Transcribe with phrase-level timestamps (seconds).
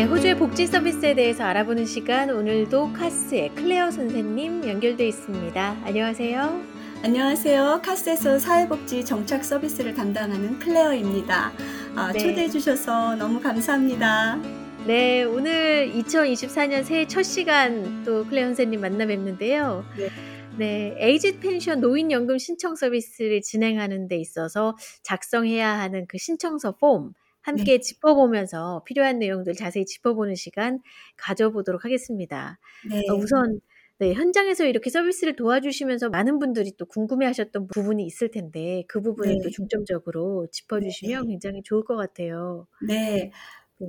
[0.00, 5.76] 네, 호주의 복지 서비스에 대해서 알아보는 시간 오늘도 CASS의 클레어 선생님 연결돼 있습니다.
[5.84, 6.62] 안녕하세요.
[7.02, 7.82] 안녕하세요.
[7.84, 11.52] CASS에서 사회복지 정착 서비스를 담당하는 클레어입니다.
[11.96, 12.18] 아, 네.
[12.18, 14.40] 초대해 주셔서 너무 감사합니다.
[14.86, 19.84] 네, 오늘 2024년 새해 첫 시간 또 클레어 선생님 만나 뵙는데요.
[19.98, 20.08] 네.
[20.56, 27.12] 네, Age Pension 노인 연금 신청 서비스를 진행하는 데 있어서 작성해야 하는 그 신청서 폼
[27.42, 27.80] 함께 네.
[27.80, 30.80] 짚어보면서 필요한 내용들 자세히 짚어보는 시간
[31.16, 32.58] 가져보도록 하겠습니다.
[32.88, 33.02] 네.
[33.10, 33.60] 어, 우선
[34.00, 39.40] 네, 현장에서 이렇게 서비스를 도와주시면서 많은 분들이 또 궁금해하셨던 부분이 있을 텐데 그 부분을 네.
[39.44, 41.32] 또 중점적으로 짚어주시면 네.
[41.32, 42.66] 굉장히 좋을 것 같아요.
[42.88, 43.30] 네,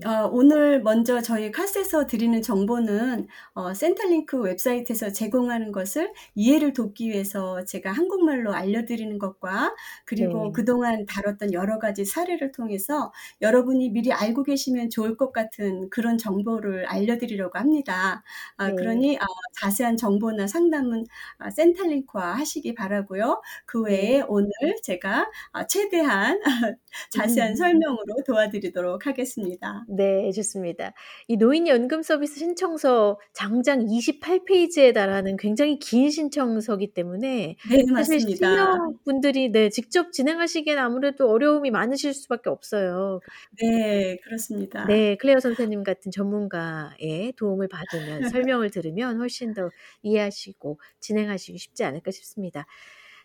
[0.05, 7.65] 어, 오늘 먼저 저희 카스에서 드리는 정보는 어, 센터링크 웹사이트에서 제공하는 것을 이해를 돕기 위해서
[7.65, 10.51] 제가 한국말로 알려드리는 것과 그리고 네.
[10.53, 13.11] 그동안 다뤘던 여러 가지 사례를 통해서
[13.41, 18.23] 여러분이 미리 알고 계시면 좋을 것 같은 그런 정보를 알려드리려고 합니다.
[18.55, 18.75] 아, 네.
[18.75, 19.25] 그러니 아,
[19.59, 21.03] 자세한 정보나 상담은
[21.37, 23.41] 아, 센터링크와 하시기 바라고요.
[23.65, 24.23] 그 외에 네.
[24.29, 24.49] 오늘
[24.83, 26.39] 제가 아, 최대한
[27.11, 27.55] 자세한 음.
[27.55, 29.80] 설명으로 도와드리도록 하겠습니다.
[29.87, 30.93] 네, 좋습니다.
[31.27, 38.47] 이 노인연금 서비스 신청서 장장 28페이지에 달하는 굉장히 긴 신청서기 때문에 네, 맞습니다.
[38.47, 43.19] 시니어분들이 네, 직접 진행하시기엔 아무래도 어려움이 많으실 수밖에 없어요.
[43.61, 44.85] 네, 그렇습니다.
[44.85, 48.21] 네, 클레어 선생님 같은 전문가의 도움을 받으면
[48.59, 49.69] 설명을 들으면 훨씬 더
[50.03, 52.65] 이해하시고 진행하시기 쉽지 않을까 싶습니다.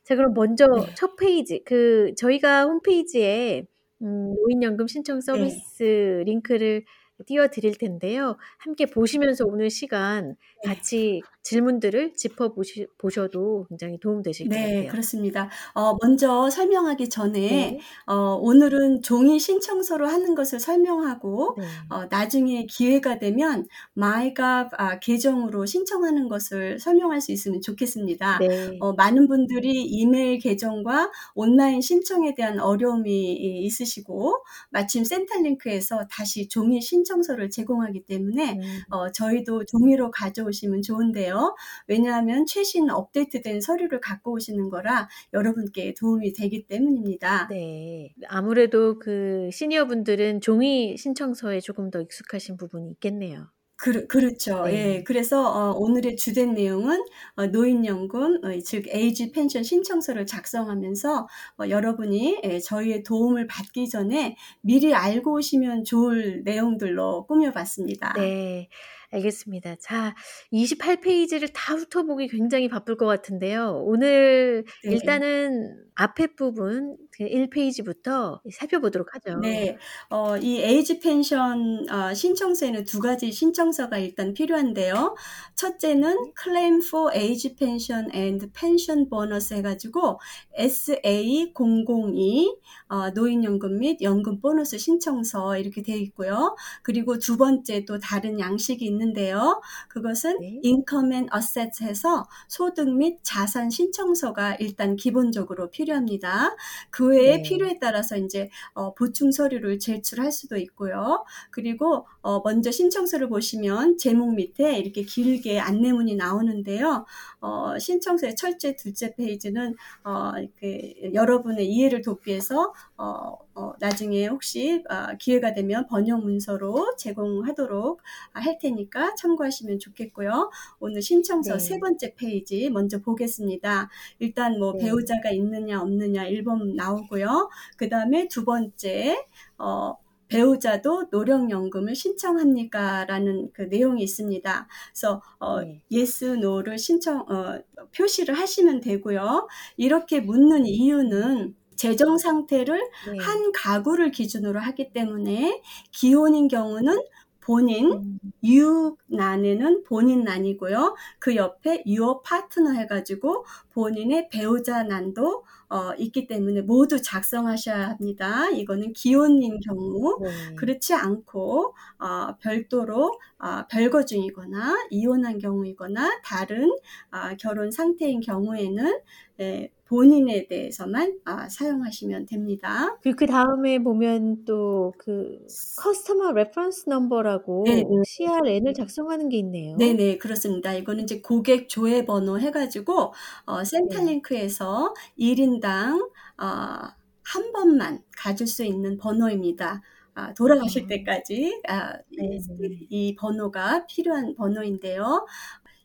[0.04, 0.94] 자, 그럼 먼저 네.
[0.94, 3.66] 첫 페이지, 그 저희가 홈페이지에
[4.02, 5.62] 음 노인연금 신청 네.
[5.80, 6.24] 서비스 네.
[6.24, 6.84] 링크를
[7.24, 8.36] 띄워 드릴 텐데요.
[8.58, 10.74] 함께 보시면서 오늘 시간 네.
[10.74, 14.90] 같이 질문들을 짚어 보시, 보셔도 굉장히 도움되실 것 네, 같아요.
[14.90, 15.48] 그렇습니다.
[15.74, 17.78] 어, 먼저 설명하기 전에 네.
[18.06, 21.64] 어, 오늘은 종이 신청서로 하는 것을 설명하고 네.
[21.88, 28.38] 어, 나중에 기회가 되면 마이갑 아, 계정으로 신청하는 것을 설명할 수 있으면 좋겠습니다.
[28.40, 28.76] 네.
[28.80, 33.32] 어, 많은 분들이 이메일 계정과 온라인 신청에 대한 어려움이
[33.64, 38.80] 있으시고 마침 센터링크에서 다시 종이 신청 서를 제공하기 때문에 음.
[38.90, 41.54] 어, 저희도 종이로 가져오시면 좋은데요.
[41.86, 47.48] 왜냐하면 최신 업데이트된 서류를 갖고 오시는 거라 여러분께 도움이 되기 때문입니다.
[47.48, 48.14] 네.
[48.28, 53.48] 아무래도 그 시니어 분들은 종이 신청서에 조금 더 익숙하신 부분이 있겠네요.
[53.76, 54.64] 그, 그렇죠.
[54.64, 54.72] 네.
[54.72, 55.02] 예.
[55.04, 57.04] 그래서 어, 오늘의 주된 내용은
[57.36, 61.28] 어, 노인연금, 어, 즉 에이지 펜션 신청서를 작성하면서
[61.58, 68.14] 어, 여러분이 예, 저희의 도움을 받기 전에 미리 알고 오시면 좋을 내용들로 꾸며 봤습니다.
[68.14, 68.68] 네.
[69.10, 69.76] 알겠습니다.
[69.80, 70.14] 자,
[70.52, 73.82] 28페이지를 다 훑어보기 굉장히 바쁠 것 같은데요.
[73.84, 74.92] 오늘 네.
[74.92, 79.38] 일단은 앞에 부분 1페이지부터 그 살펴보도록 하죠.
[79.40, 79.78] 네.
[80.10, 85.16] 어, 이 에이지 펜션 어, 신청서에는 두 가지 신청서가 일단 필요한데요.
[85.54, 90.20] 첫째는 Claim for Age Pension and Pension Bonus 해가지고
[90.58, 92.56] SA002
[92.88, 96.56] 어, 노인연금 및 연금 보너스 신청서 이렇게 되어 있고요.
[96.82, 99.60] 그리고 두 번째 또 다른 양식이 있는데요.
[99.88, 100.60] 그것은 네.
[100.64, 106.56] Income and Assets 해서 소득 및 자산 신청서가 일단 기본적으로 필요합니다.
[106.90, 107.42] 그 외에 네.
[107.42, 111.24] 필요에 따라서 이제 어, 보충 서류를 제출할 수도 있고요.
[111.50, 117.04] 그리고 어, 먼저 신청서를 보시면 제목 밑에 이렇게 길게 안내문이 나오는데요.
[117.40, 124.84] 어, 신청서의 첫째, 둘째 페이지는 어, 이렇게 여러분의 이해를 돕기 위해서 어, 어, 나중에 혹시
[124.90, 128.02] 어, 기회가 되면 번역 문서로 제공하도록
[128.32, 130.50] 할 테니까 참고하시면 좋겠고요.
[130.78, 131.58] 오늘 신청서 네.
[131.58, 133.88] 세 번째 페이지 먼저 보겠습니다.
[134.18, 134.84] 일단 뭐 네.
[134.84, 137.48] 배우자가 있느냐 없느냐 1번 나오고요.
[137.78, 139.24] 그 다음에 두 번째
[139.56, 139.94] 어,
[140.28, 143.06] 배우자도 노령연금을 신청합니까?
[143.06, 144.68] 라는 그 내용이 있습니다.
[144.92, 145.82] 그래서 어, 네.
[145.90, 147.58] yes, no를 신청 어,
[147.96, 149.48] 표시를 하시면 되고요.
[149.78, 153.18] 이렇게 묻는 이유는 재정 상태를 네.
[153.18, 155.62] 한 가구를 기준으로 하기 때문에
[155.92, 156.98] 기혼인 경우는
[157.46, 158.18] 본인, 음.
[158.42, 160.96] 유난에는 본인 난이고요.
[161.20, 168.48] 그 옆에 유어 파트너 해가지고 본인의 배우자 난도 어, 있기 때문에 모두 작성하셔야 합니다.
[168.50, 170.54] 이거는 기혼인 경우 네.
[170.56, 176.70] 그렇지 않고 어, 별도로 어, 별거 중이거나 이혼한 경우이거나 다른
[177.10, 179.00] 어, 결혼 상태인 경우에는
[179.40, 182.96] 예, 본인에 대해서만 아, 사용하시면 됩니다.
[183.02, 185.38] 그, 그 다음에 보면 또 그
[185.78, 187.84] customer reference number라고 네.
[188.04, 189.76] CRN을 작성하는 게 있네요.
[189.76, 190.74] 네네 그렇습니다.
[190.74, 193.12] 이거는 이제 고객 조회 번호 해가지고
[193.44, 195.34] 어, Centrelink에서 네.
[195.34, 199.82] 1인 당 어, 한 번만 가질 수 있는 번호입니다.
[200.14, 200.88] 아, 돌아가실 음.
[200.88, 202.40] 때까지 아, 이,
[202.88, 205.26] 이 번호가 필요한 번호인데요.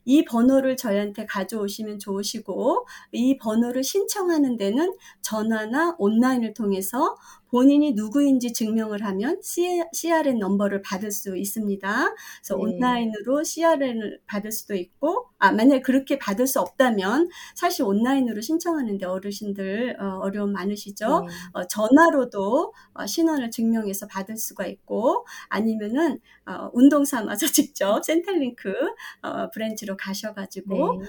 [0.04, 7.16] 이 번호를 저희한테 가져오시면 좋으시고 이 번호를 신청하는 데는 전화나 온라인을 통해서
[7.52, 12.14] 본인이 누구인지 증명을 하면 CRN 넘버를 받을 수 있습니다.
[12.40, 12.62] 그래서 네.
[12.62, 19.98] 온라인으로 CRN을 받을 수도 있고, 아, 만약에 그렇게 받을 수 없다면 사실 온라인으로 신청하는데 어르신들
[20.00, 21.26] 어, 려움 많으시죠?
[21.26, 21.32] 네.
[21.52, 28.72] 어, 전화로도 어, 신원을 증명해서 받을 수가 있고, 아니면은 어, 운동 삼아서 직접 Centrelink
[29.20, 31.08] 어, branch로 가셔가지고 네.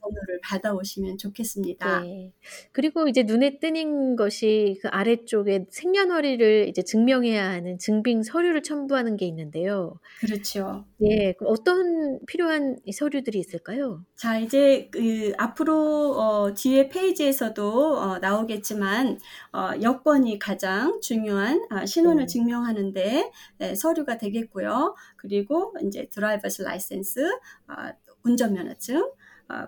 [0.00, 2.00] 번호를 받아오시면 좋겠습니다.
[2.00, 2.32] 네.
[2.72, 9.26] 그리고 이제 눈에 띄는 것이 그 아래쪽에 생년월일을 이제 증명해야 하는 증빙 서류를 첨부하는 게
[9.26, 9.98] 있는데요.
[10.20, 10.84] 그렇죠.
[10.98, 14.04] 네, 어떤 필요한 서류들이 있을까요?
[14.16, 19.18] 자, 이제 그 앞으로 어, 뒤에 페이지에서도 어, 나오겠지만
[19.52, 22.26] 어, 여권이 가장 중요한 아, 신원을 네.
[22.26, 24.94] 증명하는데 네, 서류가 되겠고요.
[25.16, 27.20] 그리고 이제 driver's licence,
[27.66, 27.92] 아,
[28.22, 29.10] 운전면허증, 아,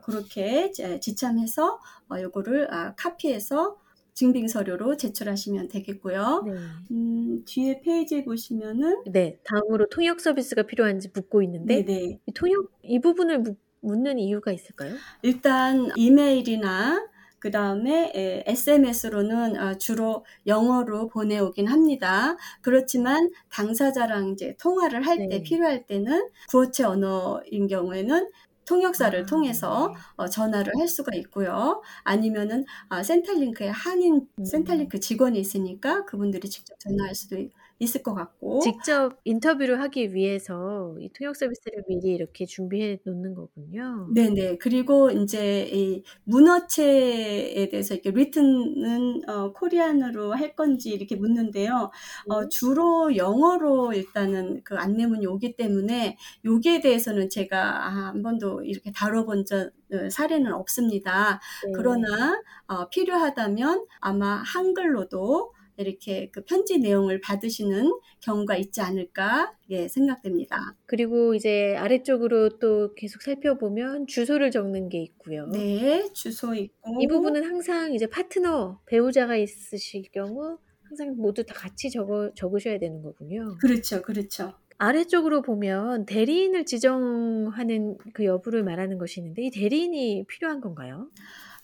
[0.03, 1.81] 그렇게 지참해서
[2.11, 3.79] 어, 요거를 아, 카피해서
[4.15, 6.45] 증빙 서류로 제출하시면 되겠고요.
[6.47, 6.53] 네.
[6.91, 12.21] 음, 뒤에 페이지에 보시면은 네, 다음으로 통역 서비스가 필요한지 묻고 있는데 네네.
[12.27, 14.95] 이 통역 이 부분을 묻, 묻는 이유가 있을까요?
[15.23, 17.09] 일단 이메일이나
[17.39, 18.13] 그 다음에
[18.47, 22.37] SMS로는 어, 주로 영어로 보내오긴 합니다.
[22.61, 25.43] 그렇지만 당사자랑 이제 통화를 할때 네.
[25.43, 28.31] 필요할 때는 구어체 언어인 경우에는
[28.67, 30.05] 통역사를 아, 통해서 네.
[30.17, 31.83] 어, 전화를 할 수가 있고요.
[32.05, 34.45] 아니면은 아, 센탈링크에 한인 음.
[34.45, 40.95] 센탈링크 직원이 있으니까 그분들이 직접 전화할 수도 있고 있을 것 같고 직접 인터뷰를 하기 위해서
[41.01, 44.09] 이 통역 서비스를 미리 이렇게 준비해 놓는 거군요.
[44.15, 44.59] 네네.
[44.59, 51.91] 그리고 이제 이 문어체에 대해서 이렇게 리튼은 어, 코리안으로 할 건지 이렇게 묻는데요.
[52.29, 52.49] 어, 네.
[52.51, 59.45] 주로 영어로 일단은 그 안내문이 오기 때문에 여기에 대해서는 제가 아, 한 번도 이렇게 다뤄본
[59.45, 61.41] 적 어, 사례는 없습니다.
[61.65, 61.73] 네.
[61.75, 67.91] 그러나 어, 필요하다면 아마 한글로도 이렇게 그 편지 내용을 받으시는
[68.21, 70.77] 경우가 있지 않을까 예, 생각됩니다.
[70.87, 75.47] 그리고 이제 아래쪽으로 또 계속 살펴보면 주소를 적는 게 있고요.
[75.47, 81.91] 네, 주소 있고 이 부분은 항상 이제 파트너 배우자가 있으실 경우 항상 모두 다 같이
[81.91, 83.57] 적어 적으셔야 되는 거군요.
[83.61, 84.53] 그렇죠, 그렇죠.
[84.79, 91.09] 아래쪽으로 보면 대리인을 지정하는 그 여부를 말하는 것이 있는데 이 대리인이 필요한 건가요?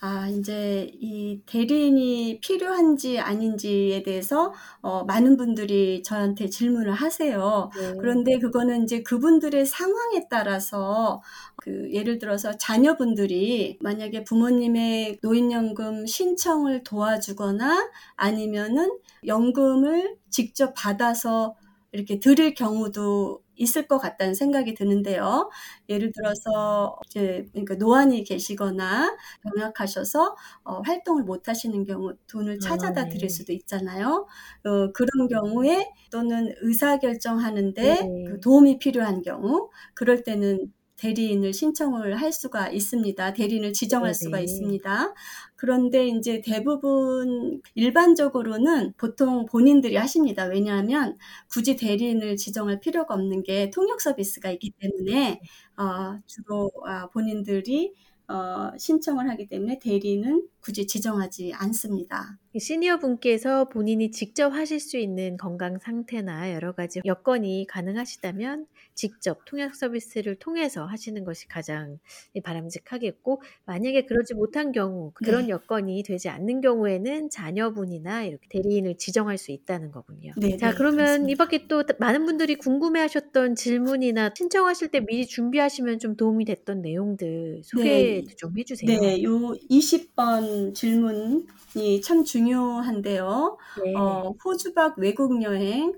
[0.00, 7.71] 아, 이제 이 대리인이 필요한지 아닌지에 대해서 어, 많은 분들이 저한테 질문을 하세요.
[7.77, 7.95] 네.
[8.00, 11.21] 그런데 그거는 이제 그분들의 상황에 따라서
[11.56, 18.97] 그 예를 들어서 자녀분들이 만약에 부모님의 노인연금 신청을 도와주거나 아니면은
[19.27, 21.56] 연금을 직접 받아서
[21.93, 25.50] 이렇게 드릴 경우도 있을 것 같다는 생각이 드는데요.
[25.88, 33.02] 예를 들어서 이제 그러니까 노안이 계시거나 병약하셔서 어, 활동을 못 하시는 경우 돈을 아, 찾아다
[33.02, 34.26] 아, 드릴 수도 있잖아요.
[34.64, 38.25] 어, 그런 경우에 또는 의사 결정하는데 네.
[38.29, 43.33] 그 도움이 필요한 경우 그럴 때는 대리인을 신청을 할 수가 있습니다.
[43.33, 44.15] 대리인을 지정할 네네.
[44.15, 45.15] 수가 있습니다.
[45.56, 50.45] 그런데 이제 대부분 일반적으로는 보통 본인들이 하십니다.
[50.45, 51.17] 왜냐하면
[51.49, 55.40] 굳이 대리인을 지정할 필요가 없는 게 통역 서비스가 있기 때문에
[55.76, 57.95] 어, 주로 어, 본인들이
[58.28, 62.38] 어, 신청을 하기 때문에 대리는 굳이 지정하지 않습니다.
[62.57, 69.75] 시니어 분께서 본인이 직접 하실 수 있는 건강 상태나 여러 가지 여건이 가능하시다면 직접 통역
[69.75, 71.99] 서비스를 통해서 하시는 것이 가장
[72.43, 75.50] 바람직하겠고 만약에 그러지 못한 경우 그런 네.
[75.50, 80.35] 여건이 되지 않는 경우에는 자녀분이나 이렇게 대리인을 지정할 수 있다는 거군요.
[80.35, 85.99] 네, 자 네, 그러면 이 밖에 또 많은 분들이 궁금해하셨던 질문이나 신청하실 때 미리 준비하시면
[85.99, 88.35] 좀 도움이 됐던 내용들 소개 네.
[88.37, 89.00] 좀 해주세요.
[89.00, 93.57] 네, 요 20번 질문이 참 중요 한데요.
[93.85, 93.95] 네.
[93.97, 95.93] 어, 호주박 외국 여행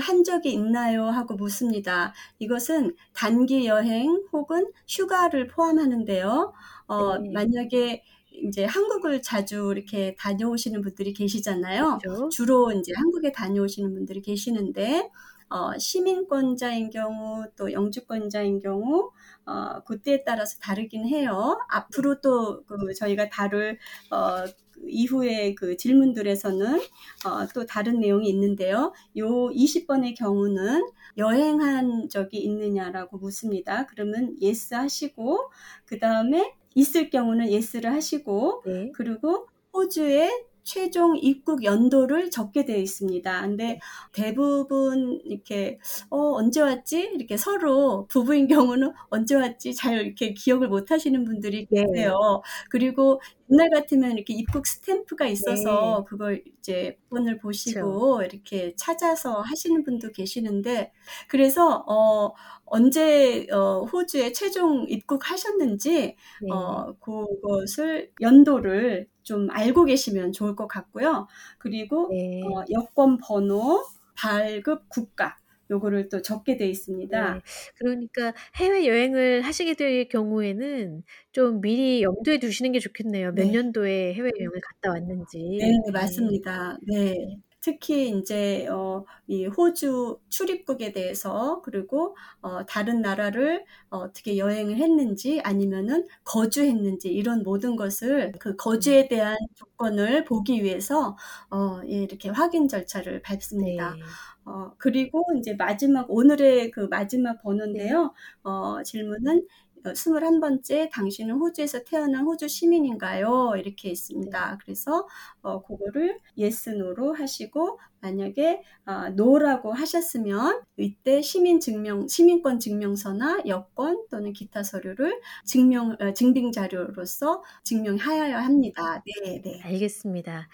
[0.00, 1.04] 한 적이 있나요?
[1.04, 2.12] 하고 묻습니다.
[2.38, 6.52] 이것은 단기 여행 혹은 휴가를 포함하는데요.
[6.88, 7.30] 어, 네.
[7.32, 8.02] 만약에
[8.32, 11.98] 이제 한국을 자주 이렇게 다녀오시는 분들이 계시잖아요.
[12.02, 12.28] 그렇죠.
[12.28, 15.10] 주로 이제 한국에 다녀오시는 분들이 계시는데,
[15.50, 19.10] 어, 시민권자인 경우 또 영주권자인 경우
[19.46, 21.58] 어, 그때에 따라서 다르긴 해요.
[21.68, 23.78] 앞으로 또 그 저희가 다룰
[24.10, 24.44] 어,
[24.86, 26.78] 이후에 그 질문들에서는
[27.26, 28.92] 어, 또 다른 내용이 있는데요.
[29.16, 33.86] 요 20번의 경우는 여행한 적이 있느냐라고 묻습니다.
[33.86, 35.50] 그러면 yes 하시고
[35.84, 38.92] 그 다음에 있을 경우는 yes를 하시고 네.
[38.94, 40.30] 그리고 호주에
[40.68, 43.40] 최종 입국 연도를 적게 되어 있습니다.
[43.40, 43.80] 근데 네.
[44.12, 45.78] 대부분 이렇게
[46.10, 47.10] 어 언제 왔지?
[47.14, 49.74] 이렇게 서로 부부인 경우는 언제 왔지?
[49.74, 51.86] 잘 이렇게 기억을 못 하시는 분들이 네.
[51.86, 52.42] 계세요.
[52.68, 53.20] 그리고
[53.50, 56.04] 옛날 같으면 이렇게 입국 스탬프가 있어서 네.
[56.08, 57.38] 그걸 이제 본을.
[57.38, 60.92] 보시고 이렇게 찾아서 하시는 분도 계시는데
[61.28, 62.34] 그래서 어
[62.66, 66.16] 언제 어 호주에 최종 입국하셨는지 네.
[66.52, 71.26] 어 그것을 연도를 좀 알고 계시면 좋을 것 같고요.
[71.58, 72.42] 그리고 네.
[72.44, 73.82] 어 여권 번호,
[74.14, 75.37] 발급 국가
[75.70, 77.36] 요거를 또 적게 돼 있습니다.
[77.36, 77.40] 네.
[77.78, 83.32] 그러니까 해외 여행을 하시게 될 경우에는 좀 미리 염두에 두시는 게 좋겠네요.
[83.32, 83.50] 몇 네.
[83.50, 85.38] 년도에 해외 여행을 갔다 왔는지.
[85.56, 85.92] 네 네.
[85.92, 86.78] 맞습니다.
[86.82, 87.40] 네.
[87.60, 95.40] 특히 인제 어 이 호주 출입국에 대해서 그리고 어 다른 나라를 어 떻게 여행을 했는지
[95.42, 99.08] 아니면은 거주했는지 이런 모든 것을 그 거주에 음.
[99.08, 101.16] 대한 조건을 보기 위해서
[101.50, 103.98] 어 예 이렇게 확인 절차를 밟습니다.
[103.98, 104.18] 네.
[104.48, 107.42] 어 그리고 인제 마지막 오늘의 그 마지막 네.
[107.42, 108.14] 번호인데요.
[108.42, 109.46] 어 질문은
[109.86, 114.28] 어 "21 번째 당신은 호주에서 태어난 호주 시민인가요?" 이렇게 네.
[114.30, 114.58] 있습니다.
[114.64, 115.06] 그래서
[115.42, 124.06] 어 고거를 yes, no로 하시고 만약에 아 no라고 하셨으면 이때 시민 증명 시민권 증명서나 여권
[124.10, 129.02] 또는 기타 서류를 증명 어 증빙 자료로서 증명하여야 합니다.
[129.06, 129.64] 네 네.
[129.64, 130.48] 알겠습니다.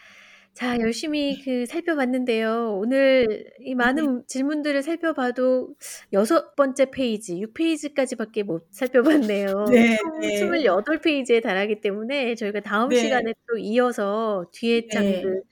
[0.54, 2.76] 자 열심히 그 살펴봤는데요.
[2.78, 3.74] 오늘 이 네.
[3.74, 5.74] 많은 질문들을 살펴봐도
[6.12, 9.64] 6 번째 페이지, 6 페이지까지밖에 못 살펴봤네요.
[10.20, 10.60] 네총 네.
[10.62, 12.96] 28 페이지에 달하기 때문에 저희가 다음 네.
[12.96, 14.88] 시간에 또 이어서 뒤에 네.
[14.88, 15.42] 장들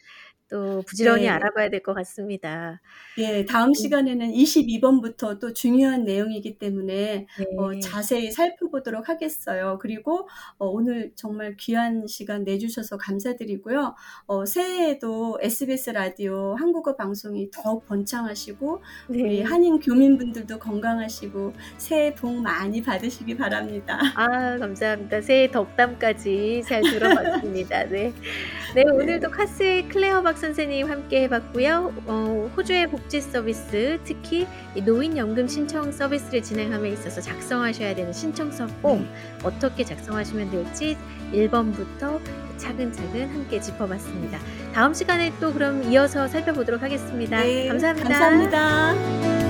[0.53, 1.29] 또 부지런히 네.
[1.29, 2.81] 알아봐야 될 것 같습니다.
[3.19, 3.45] 예.
[3.45, 3.75] 다음 음.
[3.75, 7.27] 시간에는 22 번부터 또 중요한 내용이기 때문에
[7.59, 7.81] 어 네.
[7.81, 9.79] 자세히 살펴보도록 하겠어요.
[9.81, 10.29] 그리고
[10.59, 13.95] 어 오늘 정말 귀한 시간 내주셔서 감사드리고요.
[14.27, 19.43] 어 새해에도 SBS 라디오 한국어 방송이 더욱 번창하시고 우리 네.
[19.43, 23.99] 한인 교민분들도 건강하시고 새해 복 많이 받으시기 바랍니다.
[24.17, 25.21] 아 감사합니다.
[25.21, 27.85] 새해 덕담까지 잘 들어봤습니다.
[27.89, 28.03] 네.
[28.03, 28.13] 네
[28.75, 28.85] 네.
[28.91, 31.95] 오늘도 CASS의 클레어 박 선생님 함께 해 봤고요.
[32.07, 39.03] 어 호주의 복지 서비스 특히 이 노인연금 신청 서비스를 진행함에 있어서 작성하셔야 되는 신청서 폼
[39.03, 39.09] 네.
[39.45, 40.99] 어떻게 작성하시면 될지
[41.33, 42.21] 1 번부터
[42.57, 44.39] 차근차근 함께 짚어봤습니다.
[44.75, 47.41] 다음 시간에 또 그럼 이어서 살펴보도록 하겠습니다.
[47.41, 47.69] 네.
[47.69, 48.09] 감사합니다.
[48.09, 49.42] 감사합니다.